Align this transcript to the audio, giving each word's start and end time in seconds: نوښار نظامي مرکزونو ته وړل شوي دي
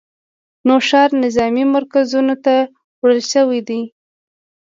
نوښار 0.67 1.09
نظامي 1.23 1.63
مرکزونو 1.75 2.35
ته 2.45 2.53
وړل 3.01 3.21
شوي 3.31 3.59
دي 3.67 3.81